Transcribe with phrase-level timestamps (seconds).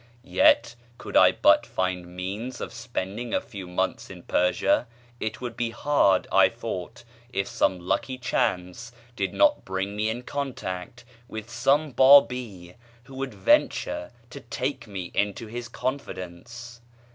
[0.23, 4.87] Yet, could I but find means of spending a few months in Persia,
[5.19, 10.23] it would be hard, I thought, if some lucky chance did not bring me in
[10.23, 16.81] contact with some Bábí who would venture to take me into his confidence.